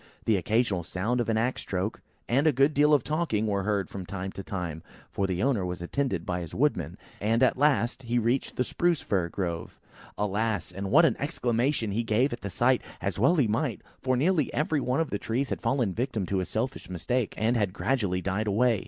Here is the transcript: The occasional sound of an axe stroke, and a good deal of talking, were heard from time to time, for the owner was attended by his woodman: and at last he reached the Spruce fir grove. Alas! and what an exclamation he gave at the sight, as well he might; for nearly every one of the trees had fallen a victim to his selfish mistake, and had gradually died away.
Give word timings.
The 0.25 0.35
occasional 0.35 0.81
sound 0.81 1.21
of 1.21 1.29
an 1.29 1.37
axe 1.37 1.61
stroke, 1.61 2.01
and 2.27 2.47
a 2.47 2.51
good 2.51 2.73
deal 2.73 2.91
of 2.91 3.03
talking, 3.03 3.45
were 3.45 3.61
heard 3.61 3.87
from 3.87 4.03
time 4.03 4.31
to 4.31 4.41
time, 4.41 4.81
for 5.11 5.27
the 5.27 5.43
owner 5.43 5.63
was 5.63 5.79
attended 5.79 6.25
by 6.25 6.39
his 6.39 6.55
woodman: 6.55 6.97
and 7.19 7.43
at 7.43 7.55
last 7.55 8.01
he 8.01 8.17
reached 8.17 8.55
the 8.55 8.63
Spruce 8.63 9.01
fir 9.01 9.29
grove. 9.29 9.79
Alas! 10.17 10.71
and 10.71 10.89
what 10.89 11.05
an 11.05 11.15
exclamation 11.19 11.91
he 11.91 12.01
gave 12.01 12.33
at 12.33 12.41
the 12.41 12.49
sight, 12.49 12.81
as 12.99 13.19
well 13.19 13.35
he 13.35 13.47
might; 13.47 13.83
for 14.01 14.17
nearly 14.17 14.51
every 14.55 14.79
one 14.81 14.99
of 15.01 15.11
the 15.11 15.19
trees 15.19 15.51
had 15.51 15.61
fallen 15.61 15.89
a 15.91 15.93
victim 15.93 16.25
to 16.25 16.39
his 16.39 16.49
selfish 16.49 16.89
mistake, 16.89 17.35
and 17.37 17.55
had 17.55 17.71
gradually 17.71 18.23
died 18.23 18.47
away. 18.47 18.79